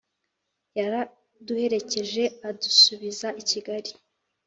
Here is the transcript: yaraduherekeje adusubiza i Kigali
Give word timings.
yaraduherekeje 0.77 2.23
adusubiza 2.49 3.27
i 3.41 3.43
Kigali 3.49 3.91